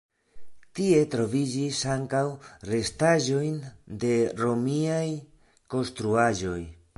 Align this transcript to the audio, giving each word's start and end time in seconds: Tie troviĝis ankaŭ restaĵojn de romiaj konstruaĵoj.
Tie 0.77 1.01
troviĝis 1.15 1.81
ankaŭ 1.95 2.23
restaĵojn 2.69 3.61
de 4.05 4.15
romiaj 4.41 5.05
konstruaĵoj. 5.77 6.59